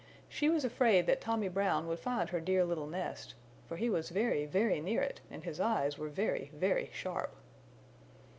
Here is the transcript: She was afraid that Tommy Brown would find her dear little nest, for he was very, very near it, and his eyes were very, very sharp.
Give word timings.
She 0.27 0.49
was 0.49 0.65
afraid 0.65 1.05
that 1.05 1.21
Tommy 1.21 1.47
Brown 1.47 1.85
would 1.85 1.99
find 1.99 2.29
her 2.29 2.39
dear 2.39 2.65
little 2.65 2.87
nest, 2.87 3.35
for 3.67 3.77
he 3.77 3.87
was 3.87 4.09
very, 4.09 4.47
very 4.47 4.81
near 4.81 5.03
it, 5.03 5.21
and 5.29 5.43
his 5.43 5.59
eyes 5.59 5.95
were 5.99 6.09
very, 6.09 6.49
very 6.55 6.89
sharp. 6.91 7.35